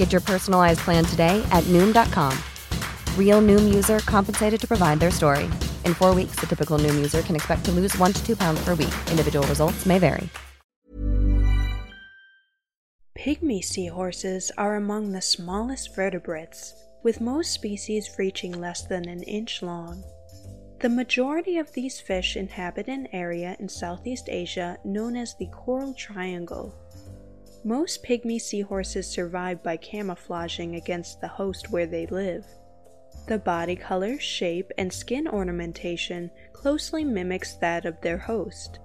[0.00, 2.32] Get your personalized plan today at Noom.com.
[3.18, 5.44] Real Noom user compensated to provide their story.
[5.84, 8.64] In four weeks, the typical Noom user can expect to lose one to two pounds
[8.64, 8.94] per week.
[9.10, 10.30] Individual results may vary.
[13.18, 16.72] Pygmy seahorses are among the smallest vertebrates,
[17.04, 20.02] with most species reaching less than an inch long.
[20.78, 25.92] The majority of these fish inhabit an area in Southeast Asia known as the Coral
[25.92, 26.74] Triangle.
[27.64, 32.46] Most pygmy seahorses survive by camouflaging against the host where they live.
[33.26, 38.78] The body color, shape, and skin ornamentation closely mimics that of their host.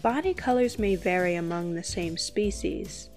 [0.00, 3.10] Body colors may vary among the same species.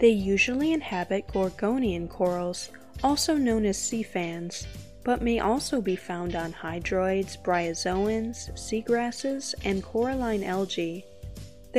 [0.00, 2.70] They usually inhabit Gorgonian corals,
[3.04, 4.66] also known as sea fans,
[5.04, 11.04] but may also be found on hydroids, bryozoans, seagrasses, and coralline algae.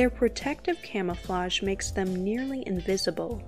[0.00, 3.42] Their protective camouflage makes them nearly invisible.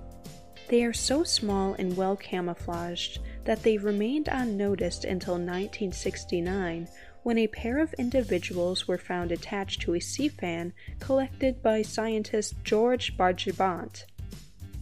[0.67, 6.87] They are so small and well camouflaged that they remained unnoticed until 1969
[7.23, 12.53] when a pair of individuals were found attached to a sea fan collected by scientist
[12.63, 14.03] George Bargibant.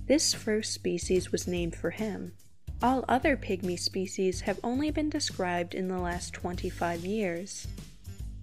[0.07, 2.33] This first species was named for him.
[2.83, 7.65] All other pygmy species have only been described in the last 25 years.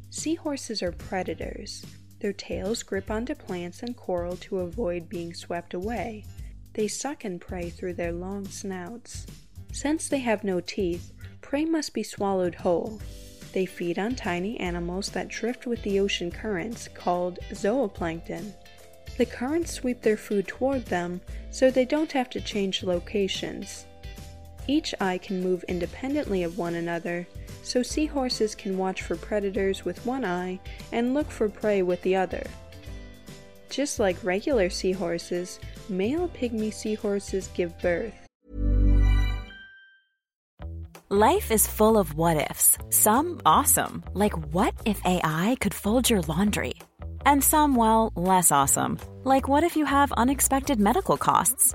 [0.08, 1.84] Seahorses are predators.
[2.20, 6.24] Their tails grip onto plants and coral to avoid being swept away.
[6.74, 9.26] They suck and prey through their long snouts.
[9.72, 13.00] Since they have no teeth, prey must be swallowed whole.
[13.52, 18.52] They feed on tiny animals that drift with the ocean currents, called zooplankton.
[19.16, 23.86] The currents sweep their food toward them, so they don't have to change locations.
[24.68, 27.26] Each eye can move independently of one another,
[27.62, 30.60] so seahorses can watch for predators with one eye
[30.92, 32.46] and look for prey with the other.
[33.70, 35.58] Just like regular seahorses,
[35.88, 38.12] male pygmy seahorses give birth.
[41.08, 46.20] Life is full of what ifs, some awesome, like what if AI could fold your
[46.22, 46.74] laundry?
[47.24, 51.74] And some, well, less awesome, like what if you have unexpected medical costs?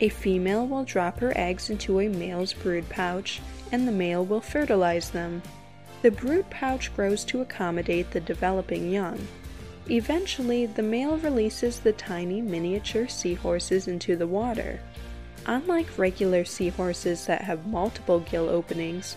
[0.00, 4.40] A female will drop her eggs into a male's brood pouch, and the male will
[4.40, 5.42] fertilize them.
[6.02, 9.26] The brood pouch grows to accommodate the developing young.
[9.90, 14.80] Eventually, the male releases the tiny miniature seahorses into the water.
[15.46, 19.16] Unlike regular seahorses that have multiple gill openings,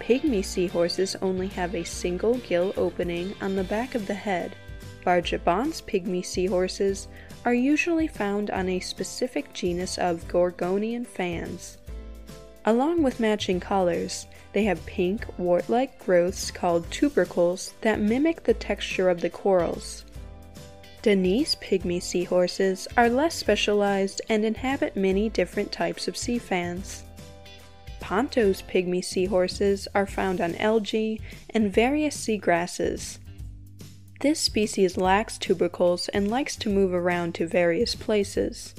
[0.00, 4.54] pygmy seahorses only have a single gill opening on the back of the head.
[5.08, 7.08] Bargibant's pygmy seahorses
[7.46, 11.78] are usually found on a specific genus of Gorgonian fans.
[12.66, 18.52] Along with matching colors, they have pink, wart like growths called tubercles that mimic the
[18.52, 20.04] texture of the corals.
[21.00, 27.02] Denise pygmy seahorses are less specialized and inhabit many different types of sea fans.
[27.98, 31.18] Pontoh's pygmy seahorses are found on algae
[31.48, 33.18] and various seagrasses.
[34.20, 38.74] This species lacks tubercles and likes to move around to various places.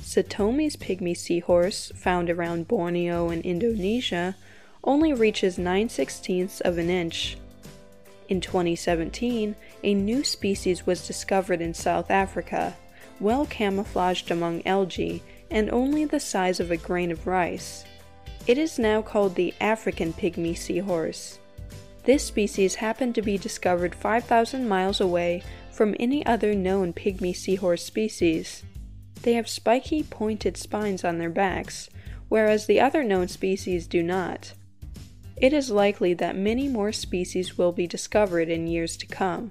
[0.00, 4.34] Satomi's pygmy seahorse, found around Borneo and Indonesia,
[4.82, 7.36] only reaches 9 16ths of an inch.
[8.30, 12.74] In 2017, a new species was discovered in South Africa,
[13.20, 17.84] well camouflaged among algae and only the size of a grain of rice.
[18.46, 21.40] It is now called the African pygmy seahorse.
[22.06, 25.42] This species happened to be discovered 5,000 miles away
[25.72, 28.62] from any other known pygmy seahorse species.
[29.22, 31.90] They have spiky, pointed spines on their backs,
[32.28, 34.52] whereas the other known species do not.
[35.36, 39.50] It is likely that many more species will be discovered in years to come.